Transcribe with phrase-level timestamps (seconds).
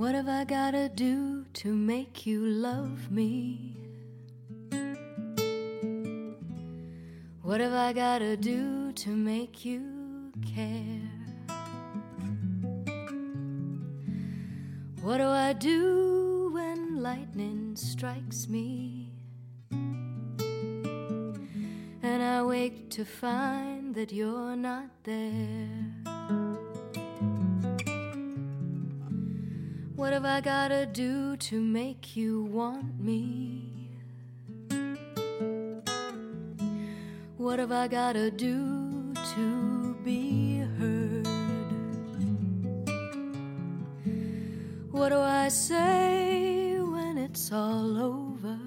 [0.00, 3.76] What have I gotta do to make you love me?
[7.42, 11.02] What have I gotta do to make you care?
[15.02, 19.12] What do I do when lightning strikes me?
[22.02, 25.99] And I wake to find that you're not there.
[30.10, 33.90] What have I gotta do to make you want me?
[37.36, 41.28] What have I gotta do to be heard?
[44.90, 48.58] What do I say when it's all over?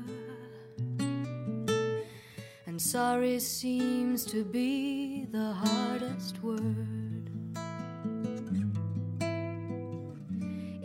[2.67, 5.72] And sorry seems to be the hardest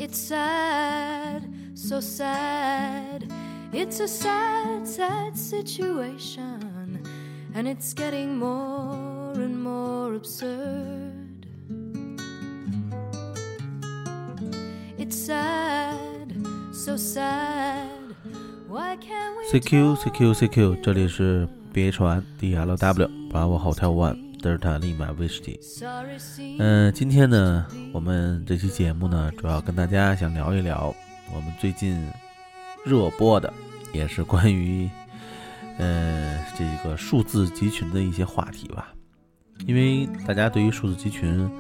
[0.07, 1.43] It's sad,
[1.75, 3.31] so sad.
[3.71, 6.99] It's a sad, sad situation.
[7.55, 11.45] And it's getting more and more absurd.
[14.97, 16.33] It's sad,
[16.73, 17.87] so sad.
[18.67, 24.26] Why can't we CQ CQ CQ，这里是 BH1 DLW Bravo Hotel One。
[24.40, 25.58] 德尔塔利马威士忌。
[26.58, 30.94] 嗯，今天呢，我们这期节目呢，主要跟大家想聊一聊
[31.34, 32.08] 我们最近
[32.84, 33.52] 热播的，
[33.92, 34.88] 也是关于
[35.78, 38.92] 呃这个数字集群的一些话题吧。
[39.66, 41.50] 因为大家对于数字集群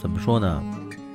[0.00, 0.62] 怎么说呢？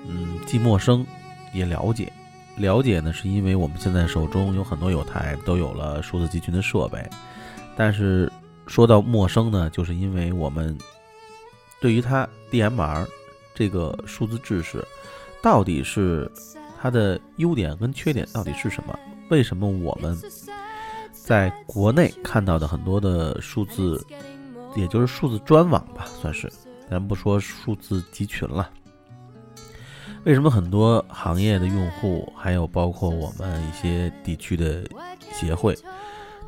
[0.08, 1.06] 嗯，既陌生
[1.54, 2.12] 也了解。
[2.58, 7.06] 了解呢，是因为我们现在手中有很多有台都有了数字集群的设备，
[7.76, 8.32] 但是。
[8.68, 10.78] 说到陌生呢，就是因为我们
[11.80, 13.08] 对于它 DMR
[13.54, 14.84] 这个数字制式，
[15.42, 16.32] 到底是
[16.82, 18.98] 它的优点跟缺点到底是什么？
[19.30, 20.18] 为什么我们
[21.12, 24.06] 在国内看到的很多的数字，
[24.76, 26.52] 也就是数字专网吧，算是，
[26.90, 28.70] 咱不说数字集群了。
[30.26, 34.86] 为什么很多行业的用户，还有包括我们一些地区的
[35.34, 35.78] 协会？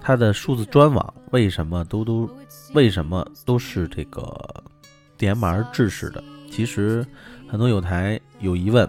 [0.07, 2.29] 它的数字专网为什么都都
[2.75, 4.23] 为什么都是这个
[5.17, 6.23] DMR 制式的？
[6.51, 7.03] 其实
[7.47, 8.87] 很多有台有疑问，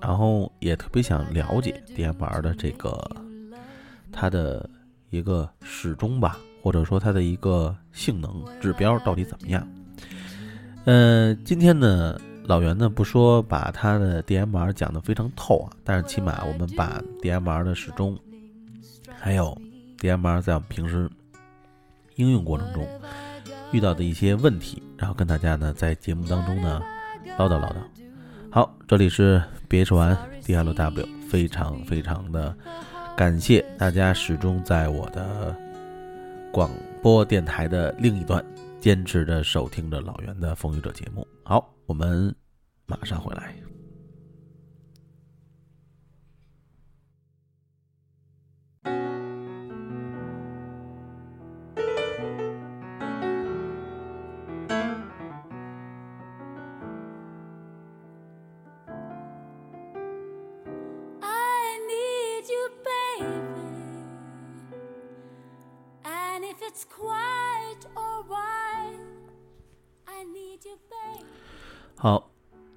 [0.00, 2.98] 然后也特别想了解 DMR 的这个
[4.10, 4.66] 它的
[5.10, 9.68] 一个始终吧，或者说它的一个性能指标到底怎么样？
[10.86, 18.18] 嗯，今天呢，老袁呢不说把它的 DMR 讲得非常透啊，但是起码我们把 DMR 的始终
[19.20, 19.54] 还有。
[19.98, 21.10] DMR 在我们平时
[22.16, 22.86] 应用过程中
[23.72, 26.80] 遇到的一些问题，然后跟大家呢在节目当中呢
[27.38, 27.76] 唠叨唠叨。
[28.50, 32.56] 好，这里是 BH1 DLW，非常非常的
[33.16, 35.54] 感谢大家始终在我的
[36.52, 36.70] 广
[37.02, 38.42] 播电台的另一端
[38.80, 41.26] 坚持着收听着老袁的风雨者节目。
[41.42, 42.34] 好，我们
[42.86, 43.75] 马上回来。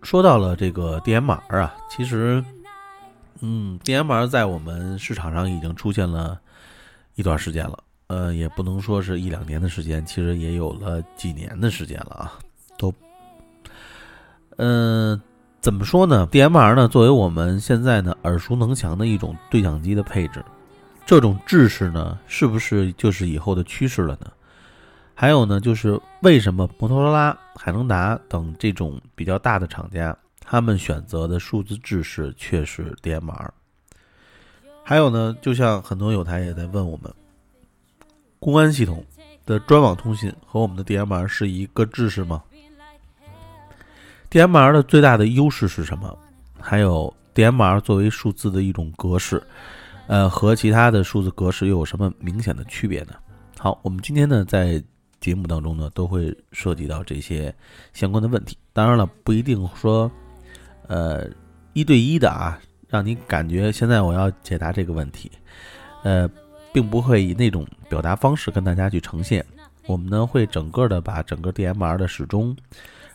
[0.09, 2.43] 说到了这个 DMR 啊，其实，
[3.41, 6.39] 嗯，DMR 在我们市场上已经出现了
[7.13, 7.77] 一段时间了，
[8.07, 12.33] 呃，也不能说是一两年的时间，其实也有了几年的时间了啊，
[12.75, 12.91] 都，
[14.57, 15.21] 嗯，
[15.61, 20.43] 怎么说呢？DMR 呢，作为我们现在呢耳熟能详的一种对讲机的配置，
[21.05, 24.31] 这种制式呢，是不是就是以后的趋势了呢？
[25.13, 33.49] 还有呢，就是为什么摩托罗拉、海能达等这种比较大的厂家，他们选择的数字制式却是 DMR？
[34.81, 37.13] 还有呢，就像很多有台也在问我们，
[38.39, 39.03] 公安系统
[39.45, 42.41] 的专网通信和我们的 DMR 是一个制式吗
[44.31, 46.17] ？DMR 的最大的优势是什么？
[46.61, 49.43] 还有 DMR 作为数字的一种格式，
[50.07, 53.15] 呃，和其他的数字格式又有什么明显的区别呢？
[53.57, 54.81] 好，我们今天呢在。
[55.19, 57.53] 节目当中呢，都会涉及到这些
[57.93, 58.57] 相关的问题。
[58.73, 60.09] 当然了，不一定说，
[60.87, 61.29] 呃，
[61.73, 65.31] 一对一的啊，让你感觉现在我要解答这个问题，
[66.03, 66.29] 呃，
[66.71, 69.45] 并不会以那种表达方式跟大家去呈现。
[69.85, 72.55] 我们呢会整个的把整个 DMR 的始终，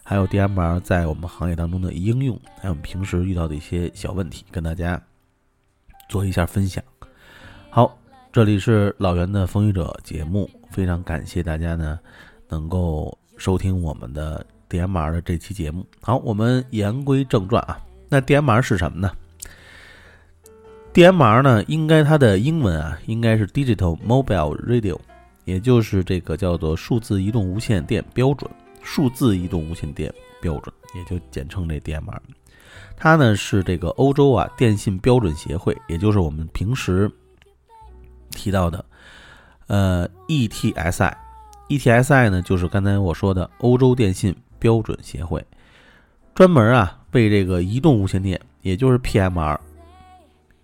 [0.02, 5.00] 还有 DMR 在我们行业当中的应用，还有我们平时遇到的一些小问题，跟大家
[6.08, 6.82] 做一下分享。
[7.70, 7.96] 好，
[8.34, 12.00] 这里是老袁的风雨者节目，非常感谢大家呢
[12.48, 15.86] 能够收听我们的 DMR 的这期节目。
[16.00, 17.78] 好，我们言归正传啊，
[18.08, 19.12] 那 DMR 是什么呢
[20.92, 24.98] ？DMR 呢，应该它的英文啊，应该是 Digital Mobile Radio，
[25.44, 28.50] 也就是这个叫做数字移动无线电标准。
[28.82, 32.18] 数字移动无线电标准，也就简称这 DMR，
[32.96, 37.08] 它呢是这个欧洲啊电信标准协会，也就是我们平时
[38.34, 38.84] 提到的
[39.68, 45.42] 呃 ETSI，ETSI 呢就是刚才我说的欧洲电信标准协会，
[46.34, 49.58] 专门啊为这个移动无线电，也就是 PMR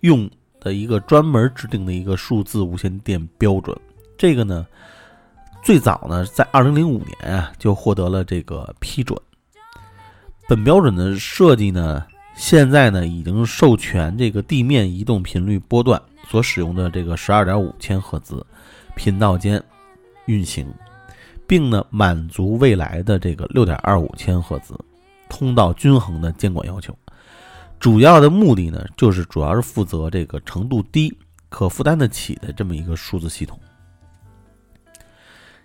[0.01, 0.29] 用
[0.59, 3.75] 的一个专门制定的一个数字无线电标准，
[4.17, 4.67] 这个呢。
[5.63, 9.15] 最早呢，在二零零五年啊，就获得了这个批准。
[10.49, 12.03] 本标准的设计呢，
[12.33, 16.01] 现在呢已经授权这个地面移动频率波段
[16.31, 18.45] 所使用的这个十二点五千赫兹
[18.95, 19.61] 频道间
[20.27, 20.65] 运行，
[21.45, 24.73] 并呢满足未来的这个六点二五千赫兹
[25.27, 26.97] 通道均衡的监管要求。
[27.81, 31.13] 主要的目的呢，就是主要是负责这个程度低、
[31.49, 33.59] 可负担得起的这么一个数字系统。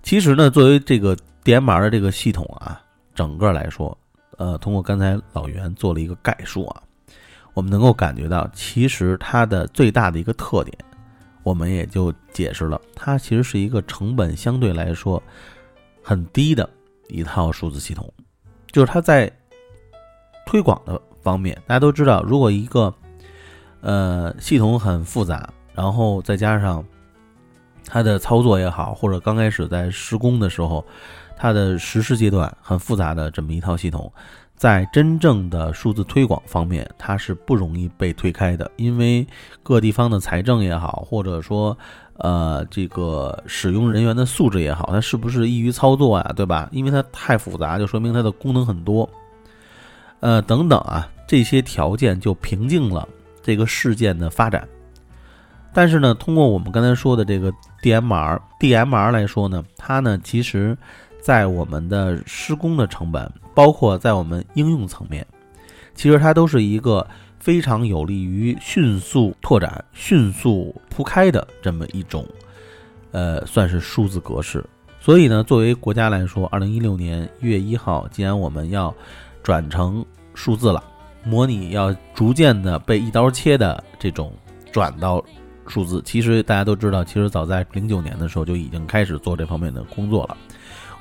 [0.03, 2.83] 其实呢，作为这个 DMR 的这个系统啊，
[3.15, 3.97] 整个来说，
[4.37, 6.83] 呃，通过刚才老袁做了一个概述啊，
[7.57, 10.77] 我们能够感觉到，其实它的最大的一个特点，
[11.43, 15.23] 我们也就解释了，它其实是一个成本相对来说
[16.03, 16.69] 很低的
[17.09, 18.13] 一套数字系统，
[18.71, 19.33] 就是它在
[20.45, 22.93] 推广的方面，大家都知道，如果一个
[23.81, 26.85] 呃系统很复杂，然后再加上
[27.87, 30.85] 它的操作也好，或者刚开始在施工的时候，
[31.39, 34.13] 它的实施阶段很复杂的这么一套系统，
[34.57, 39.27] 在真正的数字推广方面，它是不容易被推开的，因为
[39.63, 41.77] 各地方的财政也好，或者说
[42.17, 46.69] 呃这个使用人员的素质也好，它是不是易于操作啊，对吧？
[46.73, 49.09] 因为它太复杂，就说明它的功能很多，
[50.21, 53.07] 呃等等啊，这些条件就瓶颈了
[53.43, 54.67] 这个事件的发展。
[55.75, 60.75] 但是呢，通过我们刚才说的这个 DMR，DMR 来说呢，它呢其实，
[61.27, 65.27] 在我们的施工的成本，包括在我们应用层面，
[65.93, 67.05] 其实它都是一个
[67.41, 72.25] 非常有利于迅速拓展、迅速铺开的这么一种，
[73.11, 74.65] 呃，算是数字格式。
[75.01, 78.95] 所以呢，作为国家来说，二零一六年一月一号，既然我们要
[79.43, 80.81] 转成数字了，
[81.25, 84.33] 模拟要逐渐的被一刀切的这种
[84.71, 85.21] 转到。
[85.67, 90.37] 数字其实大家都知道，其实早在零九年的时候就已经开始做这方面的工作了。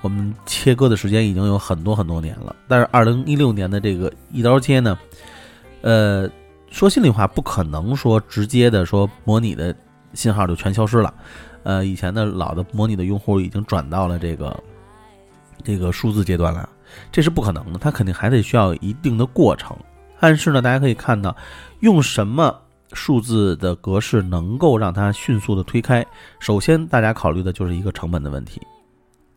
[0.05, 4.95] 我们切割的时间已经有很多很多年了，但是二零一六年的这个一刀切呢，
[5.81, 6.29] 呃，
[6.69, 9.75] 说心里话，不可能说直接的说模拟的
[10.13, 11.11] 信号就全消失了。
[11.63, 14.55] 呃，以前的老的模拟的用户已经转到了这个
[15.63, 16.69] 这个数字阶段了，
[17.11, 19.75] 这是不可能的，它肯定还得需要一定的过程。
[20.19, 21.35] 但是呢，大家可以看到，
[21.79, 22.55] 用什么？
[22.93, 26.05] 数字的格式能够让它迅速的推开。
[26.39, 28.61] 首先，大家考虑的就是一个成本的问题。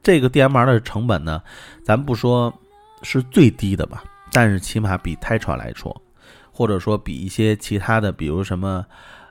[0.08, 1.42] 这个 DMR 的成本呢，
[1.84, 2.50] 咱不说
[3.02, 5.94] 是最低的吧，但是起码比 Tetra 来说，
[6.50, 8.82] 或者说比一些其他的，比如什么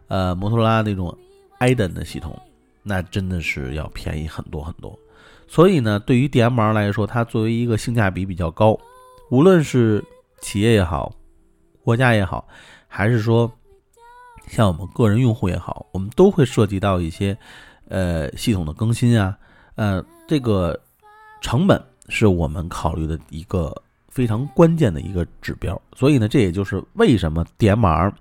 [0.07, 1.17] 呃摩托罗拉那种
[1.59, 2.39] Iden 的系统，
[2.83, 4.95] 那真的是要便宜很多很多。
[5.47, 8.79] 所以呢，对于 DMR 来说，它作为一个性价比比较高，
[9.31, 10.05] 无论是
[10.41, 11.11] 企业也好，
[11.81, 12.47] 国家也好，
[12.87, 13.51] 还是说。
[14.45, 17.37] 像我们个人用户也好，我们都会涉及到一些，
[17.89, 19.37] 呃，系统的更新啊，
[19.77, 20.77] 呃，这个
[21.39, 23.73] 成本是我们考虑的一个
[24.09, 25.81] 非常关键的一个指标。
[25.95, 28.11] 所以呢，这也就是为什么 DMR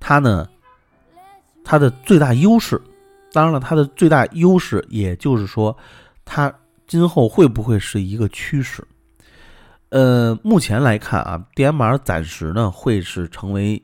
[0.00, 0.48] 它呢，
[1.64, 2.82] 它的最大优势，
[3.32, 5.76] 当然了，它的最大优势，也就是说，
[6.24, 6.52] 它
[6.88, 8.82] 今后会不会是一个趋势？
[9.90, 13.80] 呃，目前来看啊，DMR 暂时呢会是成为。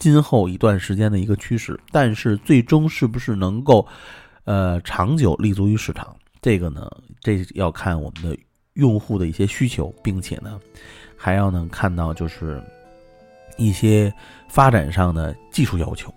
[0.00, 3.84] 今后一段时间的一个趋势，但是最终是不是能够，
[4.44, 6.90] 呃，长久立足于市场，这个呢，
[7.20, 8.36] 这要看我们的
[8.74, 10.58] 用户的一些需求，并且呢，
[11.16, 12.62] 还要能看到就是
[13.56, 14.12] 一些
[14.48, 16.12] 发展上的技术要求。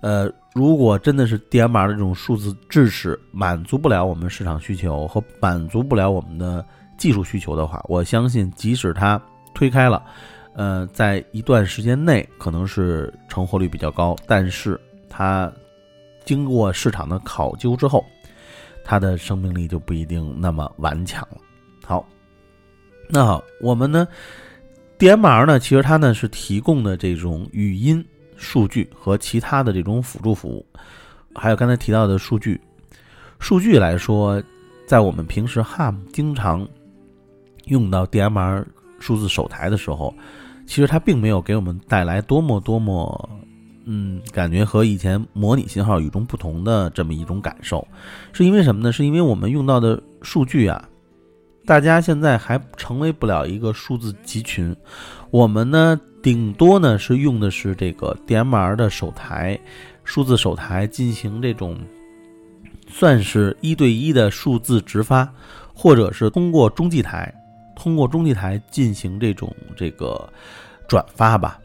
[0.00, 6.64] 呃，如果真的是 DMR 的这种数字制式满足不了我们市场需求和满足不了我们的
[6.96, 9.20] 技术需求的话，我相信即使它
[9.54, 10.04] 推开了。
[10.54, 15.52] 呃，在一段时间内可能是成活率比较高，但是它
[16.24, 18.04] 经过市场的考究之后，
[18.90, 21.36] 它的生命力就不一定那么顽强了。
[21.84, 22.08] 好，
[23.10, 24.08] 那好，我们呢
[24.98, 28.02] ，DMR 呢，其实它呢是提供的这种语音
[28.34, 30.64] 数据和其他的这种辅助服务，
[31.34, 32.58] 还有刚才提到的数据。
[33.38, 34.42] 数据来说，
[34.86, 36.66] 在我们平时 HAM 经常
[37.66, 38.64] 用到 DMR
[38.98, 40.14] 数字手台的时候，
[40.66, 43.28] 其实它并没有给我们带来多么多么，
[43.90, 47.86] 嗯，感觉和以前模拟信号与众不同的这么一种感受。
[48.34, 48.92] 是因为什么呢？
[48.92, 50.86] 是因为我们用到的数据啊。
[51.64, 54.76] 大家现在还成为不了一个数字集群，
[55.30, 59.58] 我们呢顶多呢是用的是这个 DMR 的手台，
[60.04, 61.78] 数字手台进行这种
[62.88, 65.30] 算是一对一的数字直发，
[65.74, 67.32] 或者是通过中继台，
[67.74, 70.26] 通过中继台进行这种这个
[70.86, 71.58] 转发吧。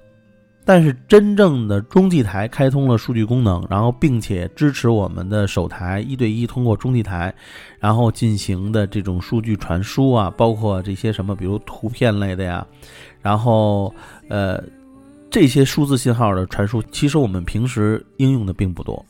[0.66, 7.34] 但是真正的中继台开通了数据功能，然后并且支持我们的手台一对一通过中继台，
[7.80, 12.66] 然后进行的这种数据传输啊，包括这些什么，比如图片类的呀，
[13.22, 13.94] 然后
[14.30, 14.64] 呃
[15.30, 19.06] 这些数字信号的传输，其实我们平时应用的并不多。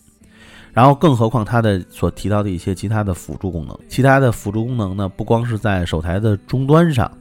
[0.72, 7.12] 然后更何况它的所提到的一些其他的辅助功能，其他的辅助功能呢，不光是在手台的终端上，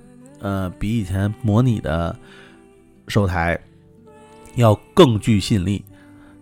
[0.41, 2.17] 呃，比以前模拟的
[3.09, 3.61] 手台。
[4.57, 5.85] 要更具吸引力，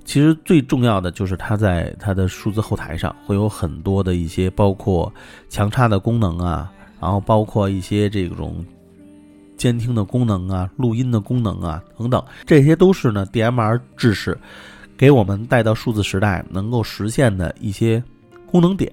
[0.05, 5.13] 其实最重要的就是它在它的数字后台上会有很多的一些包括
[5.49, 8.65] 强差的功能啊，然后包括一些这种
[9.57, 14.37] 监听的功能啊、录音的功能啊等等，这些都是呢 DMR 制式
[14.97, 18.03] 给我们带到数字时代能够实现的一些
[18.47, 18.93] 功能点。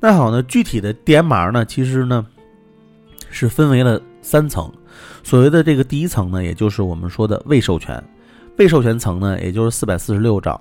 [0.00, 2.26] 那好呢，具体的 DMR 呢，其实呢
[3.30, 4.72] 是分为了三层。
[5.24, 8.00] 所谓的这个第一层呢，也就是我们说的未授权，
[8.58, 10.60] 未授权层呢，也就是四百四十六兆，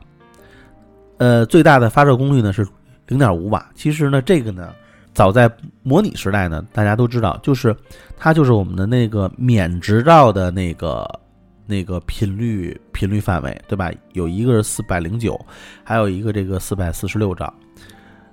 [1.17, 2.65] 呃，最大的发射功率呢是
[3.07, 3.69] 零点五瓦。
[3.75, 4.73] 其实呢，这个呢，
[5.13, 5.51] 早在
[5.83, 7.75] 模拟时代呢，大家都知道，就是
[8.17, 11.19] 它就是我们的那个免执照的那个
[11.67, 13.91] 那个频率频率范围，对吧？
[14.13, 15.37] 有一个是四百零九，
[15.83, 17.53] 还有一个这个四百四十六兆。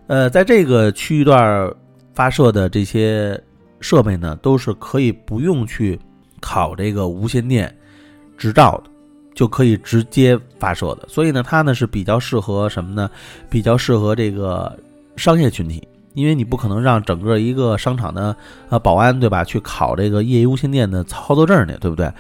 [0.06, 1.68] 呃，在这个区域段
[2.14, 3.38] 发射的这些
[3.80, 5.98] 设备呢，都是可以不用去。
[6.40, 7.74] 考这个无线电
[8.36, 8.90] 执照的，
[9.34, 13.10] 就可以直接发射的，所以呢，它呢是比较适合什么呢？
[13.48, 14.76] 比较适合这个
[15.16, 18.34] 商业群体，因为你不可能让整个一个商场的
[18.68, 22.12] 呃保安对吧，去考这个业余无线电的操作证去，对不对？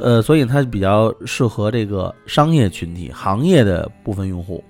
[0.00, 4.62] 呃，所以它比较适合这个商业群体、行业的部分用户，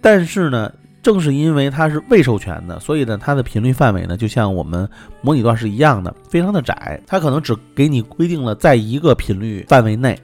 [0.00, 0.72] 但是呢。
[1.02, 4.88] 正是因为它是未授权的，所以呢，它的频率范围呢，就像我们
[5.20, 7.02] 模拟段是一样的，非常的窄。
[7.06, 10.16] 它可能只给你规定了在一个频率范围内，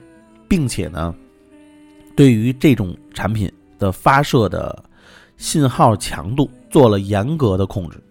[0.47, 1.13] 并且呢，
[2.15, 4.81] 对于这种产品的发射的
[5.35, 8.01] 信号强度做了严格的控制。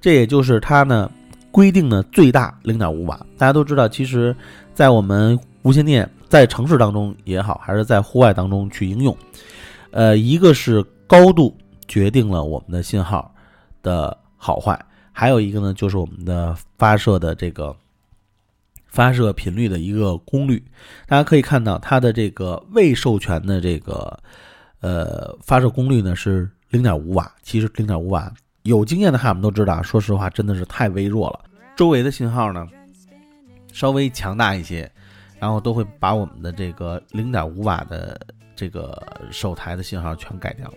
[0.00, 1.10] 这也就是它呢
[1.50, 3.16] 规定的最大零点五瓦。
[3.36, 4.34] 大家都知道，其实，
[4.72, 9.16] 在我们无线电在城市当中也好，还是在户外当中去应用，
[9.90, 11.52] 呃，一个是高度。
[11.88, 13.34] 决定了我们的信号
[13.82, 14.78] 的好坏，
[15.12, 17.74] 还有一个呢，就是我们的发射的这个
[18.86, 20.62] 发射频率的一个功率。
[21.06, 24.18] 大家可以看到，它的这个未授权的这个
[24.80, 27.30] 呃发射功率呢是零点五瓦。
[27.42, 31.44] 其实零点五瓦，有经验的哈我们都知道，说实话真的是太微弱了。
[31.76, 32.66] 周围的信号呢
[33.72, 34.90] 稍微强大一些，
[35.38, 38.18] 然后都会把我们的这个零点五瓦的
[38.54, 40.72] 这个手台的信号全改掉。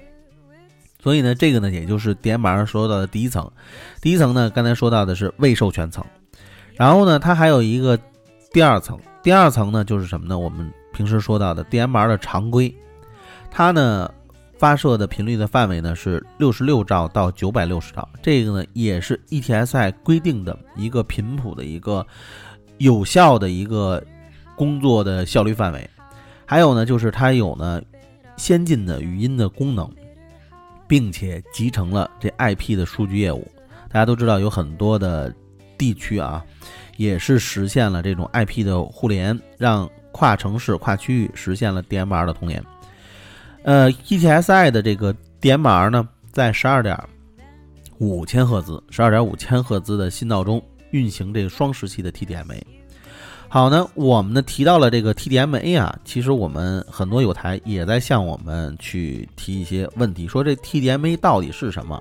[1.01, 3.49] 所以呢，这个呢，也就是点板上说到的第一层。
[4.01, 6.03] 第一层呢，刚才说到的是未授权层，
[6.75, 7.97] 然后呢，它还有一个
[8.51, 8.99] 第二层。
[9.23, 10.37] 第二层呢，就是什么呢？
[10.37, 12.73] 我们平时说到的 DMR 的常规，
[13.49, 14.11] 它呢
[14.57, 22.05] 发射的频率的范围呢是六十六兆到九百六十兆，这个呢也是 ETSI 规定的一个频谱的一个
[22.77, 24.03] 有效的一个
[24.55, 25.89] 工作的效率范围。
[26.45, 27.81] 还有呢，就是它有呢
[28.35, 29.89] 先进的语音的功能。
[30.89, 33.47] 并且集成了这 IP 的数据业务，
[33.89, 35.31] 大家都知道有很多的
[35.77, 36.43] 地区啊，
[36.97, 42.61] 也是实现了这种 IP 的互联，让跨城市、跨区域实现了 DMR 的通联。
[43.61, 46.99] 呃，ETSI 的这个 DMR 呢，在十二点
[47.99, 52.59] 五千赫兹、十二点五千赫兹的信道中运行这个双时期的 TDMA。
[53.51, 61.99] 好呢，我们呢提到了这个 TDMA 啊，其实我们很多有台也在向我们去提一些问题，说这 TDMA 到底是什么？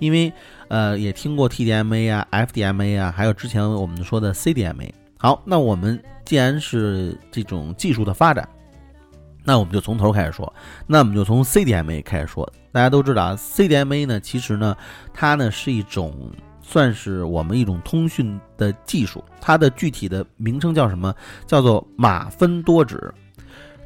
[0.00, 0.30] 因为
[0.68, 4.90] 呃也听过 TDMA 啊、FDMA 啊，还有之前我们说的 CDMA。
[5.16, 8.46] 好，那我们既然是这种技术的发展，
[9.44, 10.52] 那我们就从头开始说，
[10.86, 12.46] 那我们就从 CDMA 开始说。
[12.70, 14.76] 大家都知道啊，CDMA 呢，其实呢，
[15.14, 16.30] 它呢是一种
[16.62, 21.14] 算是我们一种通讯的技术，它的具体的名称叫什么？
[21.46, 23.12] 叫做马分多指。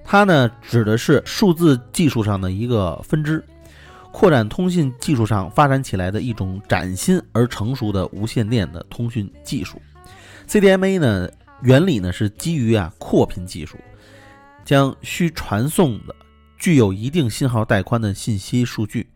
[0.05, 3.45] 它呢指的是数字技术上的一个分支，
[4.13, 9.83] 扩展通信技术上发展起来的一种崭新而成熟的无线电的通讯技术。
[10.47, 11.29] CDMA 呢
[11.63, 13.77] 原理呢是基于啊扩频技术，
[14.65, 16.15] 将需传送的
[16.57, 19.09] 具有一定信号带宽的信息数据，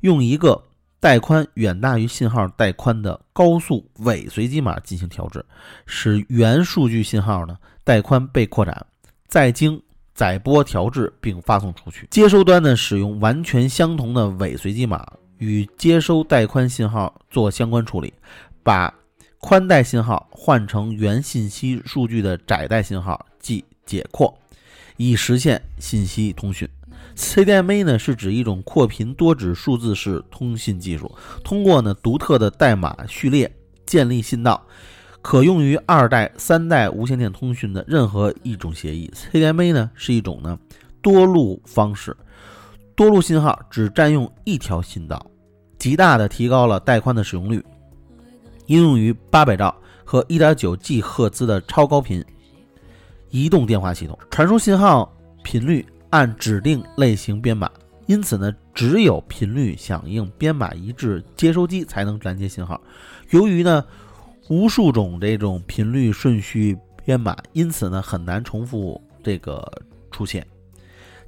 [0.00, 0.62] 用一个
[1.06, 5.46] 带宽远大于信号带宽的高速伪随机码进行调制，
[5.86, 8.84] 使原数据信号呢带宽被扩展，
[9.28, 9.80] 再经
[10.16, 12.08] 载波调制并发送出去。
[12.10, 15.06] 接收端呢使用完全相同的伪随机码
[15.38, 18.12] 与接收带宽信号做相关处理，
[18.64, 18.92] 把
[19.38, 24.36] 宽带信号换成原信息数据的窄带信号，即解扩，
[24.96, 26.68] 以实现信息通讯。
[27.16, 31.10] CDMA 呢是指一种扩频多指数字式通信技术，
[31.42, 33.50] 通过呢独特的代码序列
[33.86, 34.62] 建立信道，
[35.22, 39.10] 可用于二代、三代无线电通讯的任何一种协议。
[39.14, 40.58] CDMA 呢是一种呢
[41.00, 42.14] 多路方式，
[42.94, 45.24] 多路信号只占用一条信道，
[45.78, 47.64] 极大的提高了带宽的使用率，
[48.66, 52.22] 应用于八百兆和一点九 G 赫兹的超高频
[53.30, 55.10] 移动电话系统，传输信号
[55.42, 55.84] 频率。
[56.16, 57.70] 按指定类型编码，
[58.06, 62.80] 因此呢，只有频率响应编码一致接收机才能拦截信号。
[63.32, 63.84] 由于呢，
[64.48, 69.70] 无数种这种频率顺序编码，因此呢，很难重复这个
[70.10, 70.46] 出现，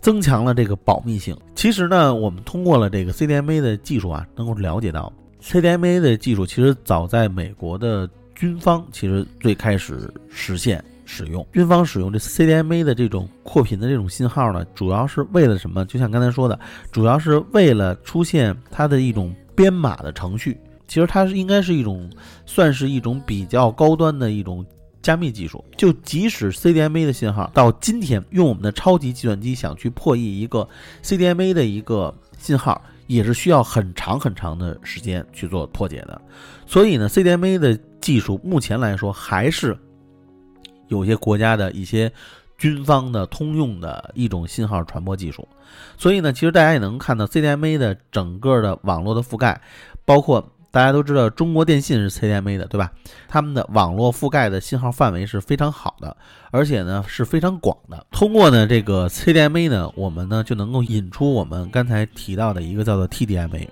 [0.00, 1.37] 增强了这个保密性。
[1.54, 10.83] 其实呢，我们通过了这个 CDMA 的技术啊，能够了解到 CDMA 的技术其实早在美国的军方其实最开始实现。
[11.09, 15.83] 使用军方使用这 CDMA 的这种扩频的这种信号呢，主要是为了什么？
[15.87, 16.61] 就像刚才说的，
[16.93, 20.61] 主要是为了出现它的一种编码的程序。
[20.87, 22.11] 其实它是应该是一种，
[22.45, 24.64] 算是一种比较高端的一种
[25.01, 25.64] 加密技术。
[25.79, 30.68] 就即使 CDMA 的信号到今天，用我们的超级计算机想去破译一个
[31.03, 36.21] CDMA 的一个信号，也是需要很长很长的时间去做破解的。
[36.66, 39.75] 所以呢，CDMA 的技术目前来说还是。
[40.88, 42.12] 有些国家的一些
[42.59, 45.46] 军方的通用的一种信号传播技术，
[45.96, 49.61] 所以呢，其实大家也能看到 CDMA 的整个的网络的覆盖，
[50.05, 52.92] 包括大家都知道中国电信是 CDMA 的，对吧？
[53.29, 56.16] 他们的网络覆盖的信号范围是非常好的，
[56.51, 58.07] 而且呢是非常广的。
[58.11, 63.68] 通过呢这个 CDMA 呢，我们呢就能够引出我们刚才提到的一个叫做 TDMA。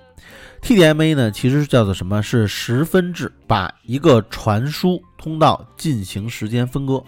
[0.63, 2.23] TDMA 呢，其实是叫做什么？
[2.23, 7.03] 是十分制，把一个传输通道进行时间分割，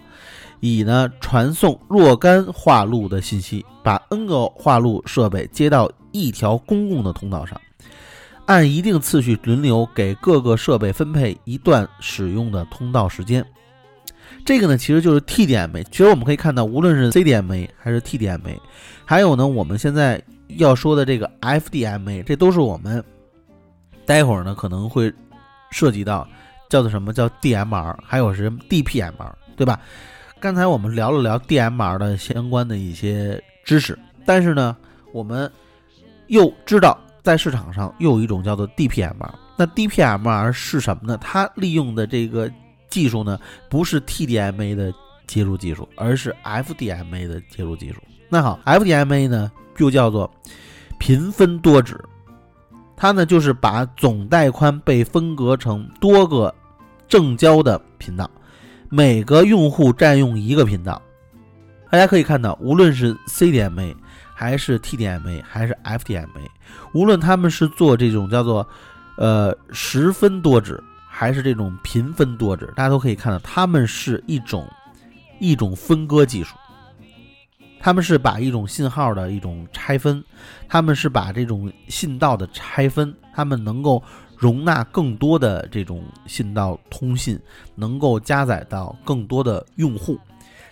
[0.61, 7.59] 以呢传送若干话路的信息，把 N 个话路设备接到一条公共的通道上，
[8.45, 13.45] 按一定次序轮流给各个设备分配一段使用的通道时间。
[14.45, 15.83] 这个呢，其实就是 TDMA。
[15.91, 18.57] 其实我们可以看到，无论是 CDMA 还是 TDMA，
[19.03, 23.03] 还有呢，我们现在要说的这个 FDMA，这都是我们。
[24.09, 25.13] 待会儿呢可能会
[25.69, 26.27] 涉及到
[26.67, 29.79] 叫做什么叫 DMR，还有是 DPMR，对吧？
[30.39, 33.95] 刚才我们聊了聊 DMR 的相关的一些知识，
[34.25, 34.75] 但是呢，
[35.13, 35.51] 我们
[36.25, 39.31] 又知道在市场上又有一种叫做 DPMR。
[39.55, 41.15] 那 DPMR 是什么呢？
[41.21, 42.51] 它利用的这个
[42.89, 44.91] 技术呢，不是 TDMA 的
[45.27, 48.01] 接入技术，而是 FDMA 的接入技术。
[48.27, 50.27] 那好，FDMA 呢就叫做
[50.97, 51.95] 频分多指。
[53.01, 56.53] 它呢，就是把总带宽被分割成多个
[57.07, 58.29] 正交的频道，
[58.89, 61.01] 每个用户占用一个频道。
[61.89, 63.95] 大家可以看到，无论是 CDMA
[64.35, 66.27] 还是 TDMA 还是 FDMA，
[66.93, 68.67] 无论他们是做这种叫做
[69.17, 74.67] 呃十分多指，还是这种频分多指，大家都可以看到，他们是一种
[75.39, 76.53] 一种分割技术。
[77.79, 80.23] 他们是把一种信号的一种拆分，
[80.67, 84.03] 他们是把这种信道的拆分，他们能够
[84.35, 87.39] 容纳更多的这种信道通信，
[87.75, 90.19] 能够加载到更多的用户。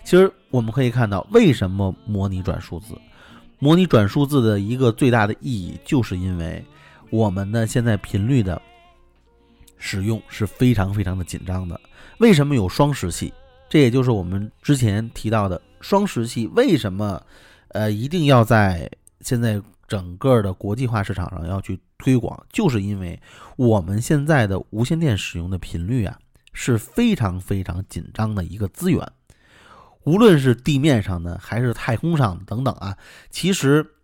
[0.04, 2.94] 其实我们可以看到，为什么模拟转数字？
[3.58, 6.64] 模拟转数字的一个最大的意义，就是因为
[7.10, 8.60] 我们的现在频率的
[9.78, 11.80] 使用是非常非常的紧张的。
[12.18, 13.32] 为什么有双时器？
[13.68, 15.60] 这也就是我们之前提到的。
[15.80, 17.22] 双时器为什么，
[17.68, 22.46] 呃，一定要在现在整个的国际化市场上要去推广？
[22.52, 23.20] 就是因为
[23.56, 26.18] 我们现在的无线电使用的频率啊
[26.52, 29.06] 是非常非常紧张的一个资源，
[30.04, 32.96] 无论是地面上的还是太空上等等啊，
[33.30, 33.94] 其实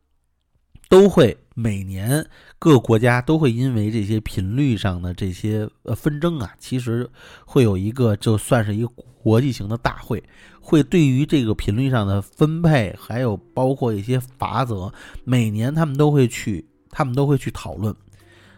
[0.88, 2.26] 都会每年
[2.58, 7.08] 各国家都会因为这些频率上的这些呃纷争啊，其实
[7.44, 8.88] 会有一个就算是一个
[9.22, 10.22] 国际型的大会，
[10.60, 14.92] 会对于这个频率上的分配，还有包括一些法则，
[15.24, 17.94] 每年他们都会去，他们都会去讨论。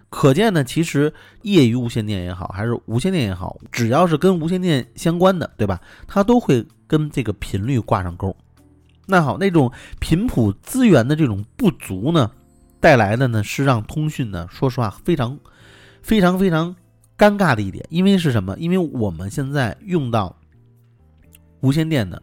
[0.08, 1.12] 可见呢，其实
[1.42, 5.80] 业余无线电也好，还是无线电也好，只要是跟无线电相关的，对吧？
[6.06, 8.34] 它都会跟这个频率挂上钩。
[9.06, 12.30] 那好，那种频谱资源的这种不足呢，
[12.80, 15.38] 带来的呢是让通讯呢，说实话非常、
[16.02, 16.74] 非常、非常
[17.16, 17.86] 尴尬的一点。
[17.88, 18.56] 因为是什么？
[18.58, 20.36] 因为我们现在用到
[21.60, 22.20] 无线电的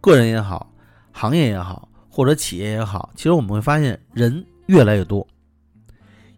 [0.00, 0.72] 个人也好，
[1.12, 5.26] 行业也好，或者企业也好，其实我们会发现人越来越多。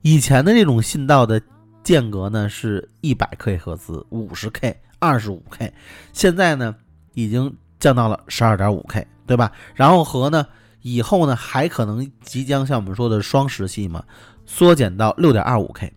[0.02, 1.40] 以前的这种信道的
[1.83, 5.72] 间隔呢是一百 K 赫兹、五十 K、二十五 K，
[6.12, 6.74] 现在呢
[7.14, 9.52] 已经降到了十二点五 K，对吧？
[9.74, 10.46] 然后和呢
[10.82, 14.04] 以后呢还可能即将像我们说的双时系嘛，
[14.46, 15.92] 缩减到六点二五 K。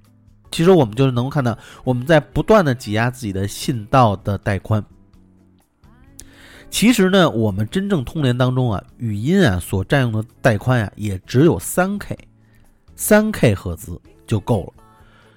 [0.49, 4.83] 其实我们就是能够看到，我们在不断的挤压自己的信道的带宽。
[6.69, 12.17] 其实呢，我们真正通联当中啊，语音啊所占用的带宽呀，也只有三 K。
[12.95, 14.83] 三 K 赫兹就够了。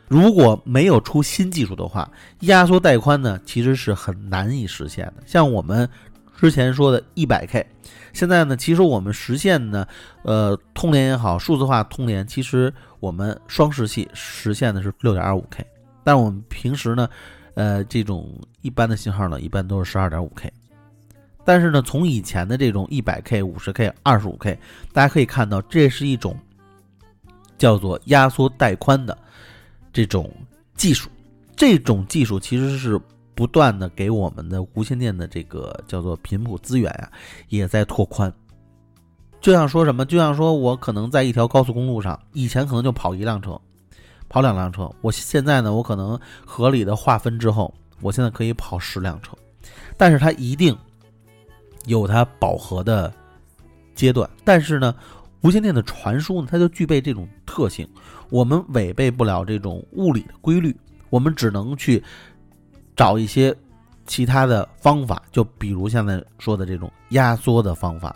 [0.09, 5.22] 如果没有出新技术的话，压缩带宽呢其实是很难以实现的。
[5.26, 5.88] 像我们
[6.40, 7.66] 之前说的一百 K，
[8.12, 9.87] 现在呢，其实我们实现呢，
[10.22, 15.66] 呃，通联也好，数字化通联，其实我们双时系实现的是六点二五 K，
[16.03, 17.09] 但我们平时呢，
[17.55, 20.50] 呃，这种一般的信号呢，一般都是十二点五 K。
[21.44, 24.59] 但是呢，从以前的这种一百 K、五十 K、二十五 K，
[24.92, 26.37] 大家可以看到，这是一种。
[27.59, 29.18] 叫做压缩带宽的
[29.92, 30.33] 这种
[30.76, 31.11] 技术，
[31.55, 32.98] 这种技术其实是
[33.40, 37.11] 不断的给我们的无线电的这个叫做频谱资源啊，
[37.48, 38.31] 也在拓宽。
[39.40, 43.59] 就像说什么，就像说我可能在一条高速公路上，以前可能就跑一辆车，
[44.29, 47.72] 跑两辆车，我现在呢，我可能合理的划分之后，
[48.03, 49.33] 我现在可以跑十辆车，
[49.96, 50.76] 但是它一定
[51.87, 53.11] 有它饱和的
[53.94, 54.94] 阶段，但是呢。
[55.42, 57.88] 无线电的传输呢，它就具备这种特性，
[58.29, 60.76] 我们违背不了这种物理的规律，
[61.09, 62.05] 我们只能去
[63.01, 63.57] 找一些
[64.05, 68.15] 其他的方法，就比如现在说的这种压缩的方法，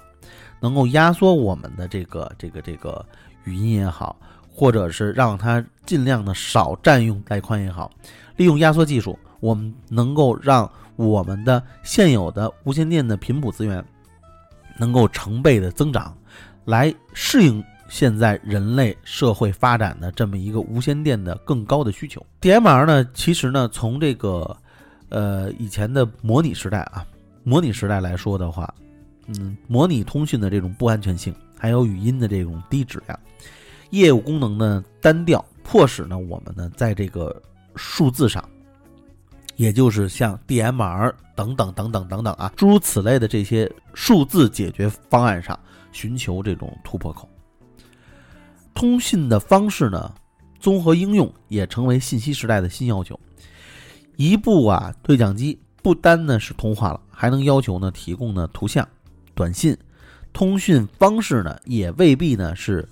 [0.61, 3.03] 能够压缩我们的这个这个这个
[3.45, 4.15] 语音也好，
[4.47, 7.91] 或者是让它尽量的少占用带宽也好，
[8.37, 13.83] 利用压缩技术，我们能够让我们的现有的无线电的频谱资源
[14.79, 16.15] 能够成倍的增长。
[16.67, 22.23] 来适应现在人类社会发展的这么一个无线电的更高的需求。
[22.43, 24.55] DMR 呢，其实呢，从这个
[25.15, 27.07] 呃以前的模拟时代啊，
[27.45, 28.75] 模拟时代来说的话，
[29.29, 33.17] 嗯，模拟通讯的这种不安全性，还有语音的这种低质量，
[33.91, 37.41] 业务功能呢单调，迫使呢我们呢在这个
[37.77, 38.45] 数字上，
[39.55, 45.57] 也就是像 DMR 等等等等等等啊，诸如此类的这些数字解决方案上。
[45.93, 47.29] 寻求这种突破口，
[48.75, 50.13] 通信的方式呢，
[50.59, 53.17] 综合应用也成为信息时代的新要求。
[54.17, 58.87] 一部啊对讲机不单呢是通话了，还能要求呢提供呢图像、
[59.35, 59.77] 短信。
[60.33, 62.89] 通讯方式呢也未必呢是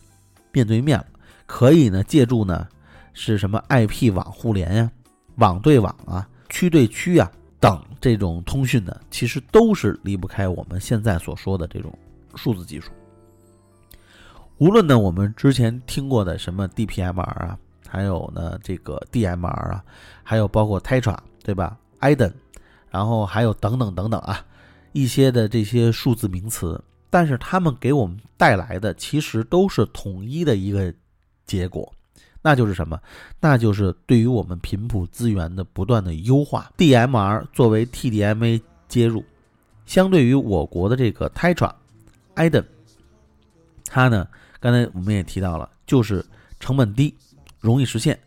[0.53, 1.07] 面对面了，
[1.47, 2.67] 可以呢借助呢
[3.13, 4.91] 是什么 IP 网互联呀、
[5.37, 11.93] 网对网啊、区对区啊等这种通讯呢，其实都是离不开我们现在所说的这种。
[12.35, 12.91] 数字技术，
[14.57, 17.59] 无论呢，我们之前听过的什么 DPMR 啊，
[17.93, 19.85] 还有呢这个 DMR 啊，
[20.23, 22.33] 还有包括 Tetra 对吧，Iden，
[22.91, 24.43] 然后还有等等等等啊，
[24.93, 30.91] 一些的这些数字名词，但是他们给我们带来的其实都是统一的一个
[31.45, 31.93] 结果，
[32.41, 32.99] 那就是什么？
[33.39, 36.73] 那就是对于我们频谱资源的不断的优化。
[36.79, 39.23] DMR 作为 TDMA 接入，
[39.85, 41.71] 相对于我国的这个 TETRA、
[42.37, 42.65] IDEN，，
[43.85, 44.27] 它呢，
[44.61, 46.25] 刚才我们也提到了，就是
[46.59, 47.15] 成本低，
[47.63, 48.19] 容易实现，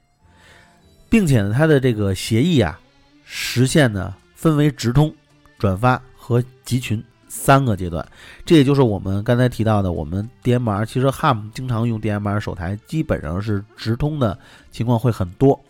[1.07, 2.79] 并且呢，它的这个协议啊，
[3.23, 5.13] 实现呢分为直通、
[5.59, 8.03] 转发和集群三个阶段。
[8.43, 14.39] 这也就是我们刚才提到的，我们 DMR 其实 HAM 经常用 DMR 手台，基本上是直通的
[14.71, 15.63] 情况会很多。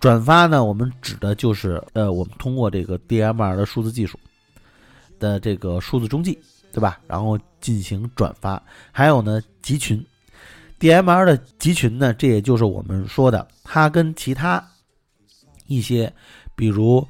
[0.00, 4.18] 转发呢，我们指的就是呃，我们通过这个 DMR 的数字技术
[5.20, 6.36] 的这个数字中继。
[6.70, 7.00] 对吧？
[7.08, 10.04] 然后进行转发，还有呢，集群
[10.78, 14.62] ，DMR 的集群呢，这也就是我们说的，它跟其他
[15.66, 16.12] 一些，
[16.54, 17.06] 比如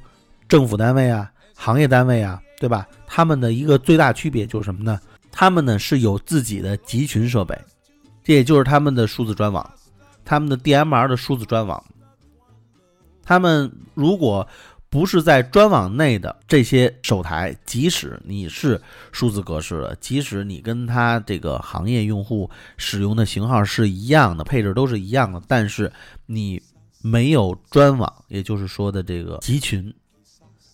[0.47, 2.87] 政府单位啊、行业单位啊，对吧？
[3.05, 4.99] 他们的一个最大区别就是什么呢？
[5.31, 7.57] 他们呢是有自己的集群设备，
[8.23, 9.67] 这也就是他们的数字专网，
[10.25, 11.81] 他们的 DMR 的数字专网。
[13.23, 14.45] 他们如果
[14.89, 25.91] 不是在专网内的这些手台，即使你是数字格式的，即使你跟它这个行业用户使用的型号是一样的，配置都是一样的，但是
[26.25, 26.59] 你
[27.03, 29.93] 没有专网，也就是说的这个集群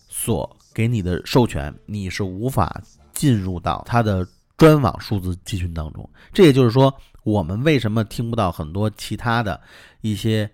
[0.08, 2.80] 所给你的授权，你是无法
[3.12, 4.26] 进入到它的
[4.56, 6.08] 专网数字集群当中。
[6.32, 9.60] 这也就是说，我们为什么听不到很多其他的
[10.00, 10.50] 一些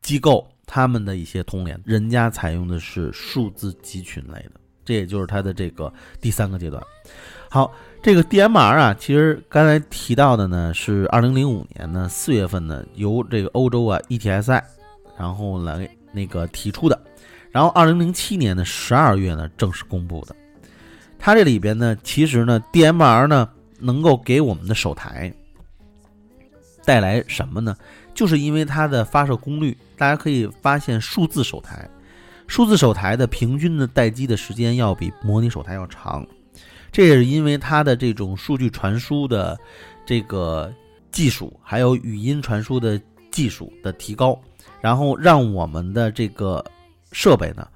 [0.00, 0.50] 机构。
[0.66, 4.52] 他们的一些通联，人家采用的是数字集群类的，
[4.84, 6.82] 这也就是它的这个第三个阶段。
[7.48, 14.60] 好，这个 DMR 啊，其实刚才提到的呢，是二零零五年呢四月份呢由这个欧洲啊 ETSI
[15.16, 17.00] 然后来那个提出的，
[17.50, 20.34] 然后二零零七年的十二月呢正式公布的。
[21.18, 23.48] 它这里边呢，其实呢 DMR 呢
[23.78, 25.32] 能够给我们的手台
[26.86, 27.76] 带来什么呢？
[28.14, 31.86] 就是因为它的发射功率，大家可以发现数字手台，
[32.46, 36.26] 数字手台的平均的待机的时间要比模拟手台要长，
[36.90, 39.58] 这也是因为它的这种数据传输的
[40.06, 40.72] 这个
[41.10, 42.98] 技术，还有语音传输的
[43.30, 44.40] 技术的提高，
[44.80, 46.64] 然后让我们的这个
[47.12, 47.68] 设备呢，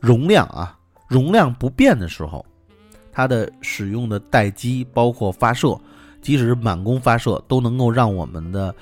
[0.00, 2.44] 容量啊，容量不变的时候，
[3.12, 5.78] 它的使用的待机，包括发射，
[6.24, 8.74] 即使是满功发射，都能够让我们的。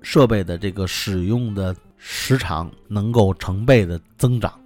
[0.00, 4.58] 设备的这个使用的时长能够成倍的增长，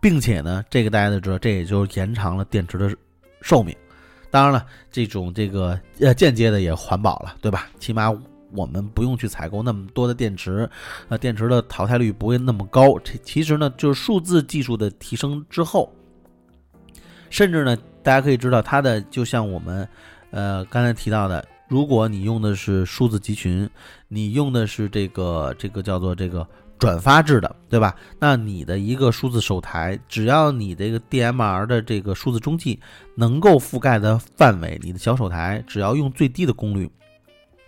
[0.00, 2.96] 并且呢，这个大家都知道，这也就延长了电池的
[3.42, 3.74] 寿命。
[4.30, 7.68] 当然了，这种这个呃间接的也环保了，对吧？
[7.80, 8.16] 起码
[8.52, 10.70] 我们不用去采购那么多的电池，
[11.08, 12.96] 呃，电池的淘汰率不会那么高。
[13.00, 15.92] 这其实呢，就是数字技术的提升之后，
[17.28, 19.86] 甚至呢，大家可以知道，它的就像我们
[20.30, 21.46] 呃刚才提到的。
[21.68, 23.68] 如果你用的是数字集群，
[24.08, 27.94] 你用的是这个这个叫做这个转发制的，对吧？
[28.18, 32.80] 那你的一个数字手台，只要你这个 DMR 的这个数字中继
[33.14, 36.90] 能够覆盖的范围，你的小手台只要用最低的功率，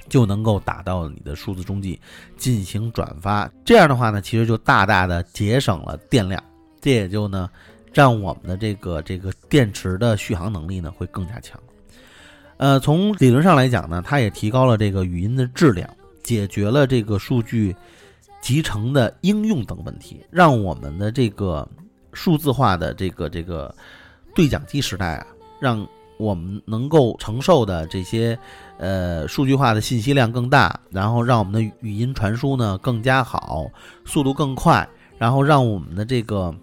[0.08, 2.00] 就能够达到你的数字中继
[2.38, 3.52] 进行转发。
[3.66, 6.42] 这样的话呢，其实就大大的节省了电量，
[6.80, 7.50] 这也就呢
[7.92, 11.60] 让我们的这个这个电池的续航能力呢会更加强。
[12.60, 15.88] 呃，从理论上来讲呢，它也提高了这个语音的质量，
[16.22, 17.74] 解决了这个数据
[18.42, 21.66] 集成的应用等问题，让我们的这个
[22.12, 23.74] 数字化的这个这个
[24.34, 25.26] 对讲机时代啊，
[25.58, 28.38] 让我们能够承受的这些
[28.76, 33.70] 呃数据化的信息量更大，然后让我们的语音传输呢更加好，
[34.04, 36.54] 速度更快，然后让我们的这个。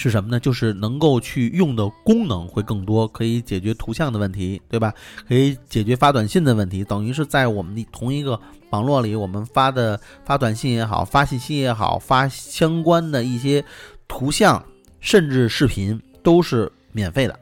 [0.00, 0.38] 是什么呢？
[0.38, 4.94] 就是能够去用的功能会更多，可以解决图像的问题，对吧？
[5.26, 13.64] 可以解决发短信的问题，等于是在我们的同一个网络里，我们发的发短信也好，发信息也好，发相关的一些
[14.06, 14.64] 图像
[15.00, 17.36] 甚至视频都是免费的，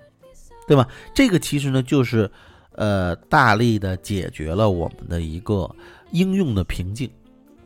[0.67, 0.89] 对吧？
[1.15, 2.31] 这个其实呢，就是
[2.73, 5.71] 呃，大力的解决了我们的一个
[6.13, 7.11] 应用的瓶颈。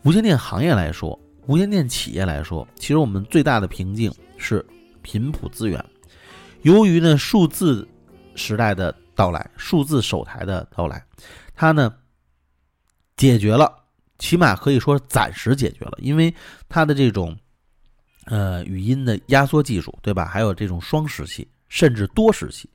[0.03, 4.66] 无线电行业来说，无线电企业来说，其实我们最大的瓶颈是。
[5.02, 5.84] 频谱资源，
[6.62, 7.86] 由于呢数字
[8.34, 11.04] 时代的到来，数字手台的到来，
[11.54, 11.94] 它呢
[13.16, 13.72] 解决了，
[14.18, 16.34] 起码可以说暂时解决了，因为
[16.68, 17.36] 它的这种
[18.24, 20.24] 呃语音的压缩技术，对吧？
[20.24, 22.68] 还有这种双时系甚至多时系，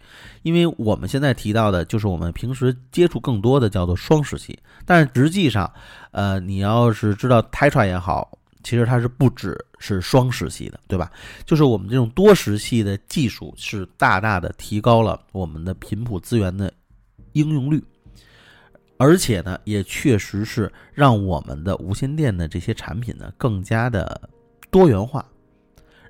[0.44, 5.72] 因为我们现在提到的就是我们平时接触更多的叫做双时系，但是实际上，
[6.12, 8.38] 呃，你要是知道 Tetra 也好。
[8.66, 11.12] 其实它是不只是双时系的，对吧？
[11.46, 16.74] 就是我们这种多时系的技术是大大的提高了我们的频谱资源的
[17.34, 17.84] 应用率，
[18.98, 24.30] 而且呢，也确实是让我们的无线电的这些产品呢更加的
[24.72, 25.24] 多元化，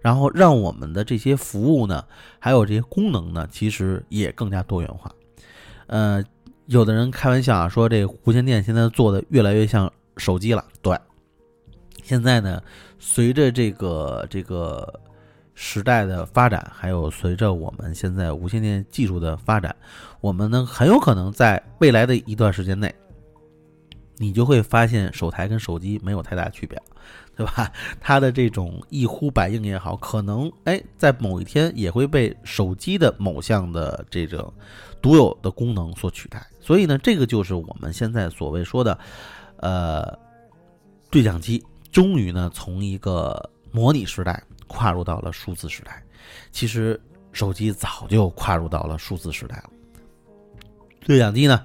[0.02, 2.06] 然后让我们的这些服务呢，
[2.40, 5.12] 还有这些功能呢，其实也更加多元化。
[5.88, 6.24] 呃，
[6.68, 10.98] 有的人开玩笑啊，说这个无线电现在做的越来越像手机了，对。
[12.06, 12.62] 现在呢，
[13.00, 15.02] 随着这个这个
[15.56, 19.76] 时代的发展，还有随着我们现在无线电技术的发展，
[20.22, 22.94] 我们呢很有可能在未来的一段时间内，
[24.18, 26.80] 你就会发现手台跟手机没有太大区别，
[27.36, 27.72] 对吧？
[28.00, 34.54] 它的这种一呼百应也好，可能哎在某一天也会被手机的某项的这种
[35.02, 36.46] 独有的功能所取代。
[36.60, 38.96] 所以呢，这个就是我们现在所谓说的，
[39.58, 40.16] 呃，
[41.10, 41.64] 对讲机。
[41.96, 46.04] 终于呢，从一个模拟时代跨入到了数字时代。
[46.52, 47.00] 其实
[47.32, 49.70] 手机早就跨入到了数字时代了。
[51.06, 51.64] 对讲机呢，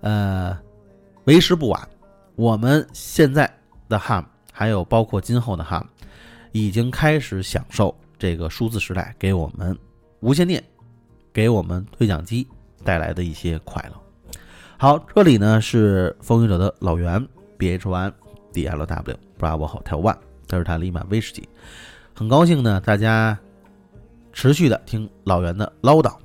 [0.00, 0.56] 呃，
[1.24, 1.88] 为时不晚。
[2.36, 3.52] 我们现在
[3.88, 5.84] 的 HAM，还有包括今后的 HAM，
[6.52, 9.76] 已经开始享受这个数字时代给我们
[10.20, 10.62] 无线电、
[11.32, 12.46] 给我们对讲机
[12.84, 14.00] 带来的一些快乐。
[14.78, 17.26] 好，这里呢是风雨者的老袁
[17.58, 18.12] ，B H One
[18.54, 21.46] D L W Bravo Hotel One，德尔塔利马威士忌。
[22.14, 23.38] 很高兴呢，大家
[24.32, 26.16] 持续的听老袁的唠叨，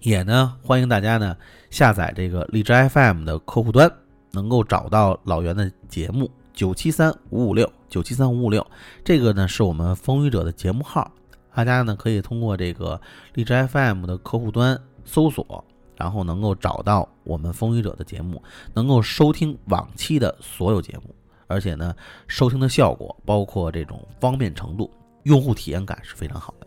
[0.00, 1.36] 也呢欢迎大家呢
[1.70, 3.88] 下载这个荔枝 FM 的客户端。
[4.30, 8.64] 能够找到老袁的节目九七三五五六九七三五五六，
[9.02, 11.10] 这个呢是我们风雨者的节目号，
[11.54, 13.00] 大家呢可以通过这个
[13.32, 15.64] 荔枝 FM 的客户端搜索，
[15.96, 18.40] 然后能够找到我们风雨者的节目，
[18.74, 21.14] 能够收听往期的所有节目，
[21.48, 21.92] 而且呢
[22.28, 24.88] 收听的效果，包括这种方便程度，
[25.24, 26.66] 用户体验感是非常好的。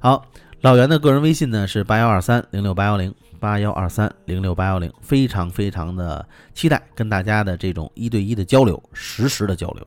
[0.00, 0.24] 好，
[0.62, 3.14] 老袁的个人微信呢是八幺二三零六八幺零。
[3.40, 9.84] 八幺二三零六八幺零，非常非常的期待跟大家的这种一对一的交流，实时的交流。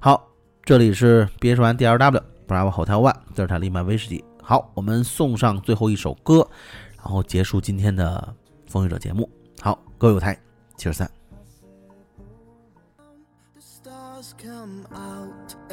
[0.00, 0.26] 好，
[0.64, 4.24] 这里是别说完 D L W Bravo Hotel One 德尔塔利曼威士忌。
[4.42, 6.48] 好，我们送上最后一首歌，
[6.96, 8.34] 然后结束今天的
[8.66, 9.30] 风雨者节目。
[9.60, 10.34] 好，各位有台，
[10.78, 11.25] 七十三。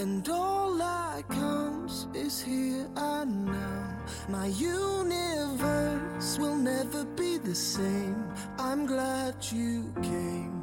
[0.03, 3.97] And all that counts is here and now.
[4.27, 8.27] My universe will never be the same.
[8.59, 10.62] I'm glad you came.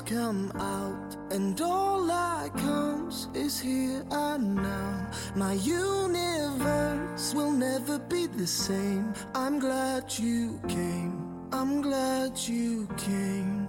[0.00, 5.10] Come out, and all that counts is here and now.
[5.34, 9.12] My universe will never be the same.
[9.34, 11.48] I'm glad you came.
[11.52, 13.59] I'm glad you came.